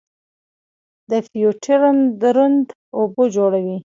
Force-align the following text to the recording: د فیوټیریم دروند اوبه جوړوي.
د 1.09 1.11
فیوټیریم 1.27 1.99
دروند 2.21 2.65
اوبه 2.97 3.23
جوړوي. 3.35 3.77